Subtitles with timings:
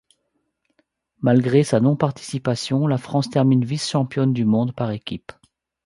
[1.19, 5.31] Malgré sa non-participation, la France termine vice-championne du monde par équipe.